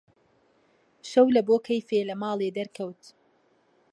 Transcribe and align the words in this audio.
شەو 1.09 1.27
لەبۆ 1.35 1.55
کەیفێ 1.67 1.99
لە 2.09 2.15
ماڵێ 2.21 2.49
دەرکەوت: 2.57 3.01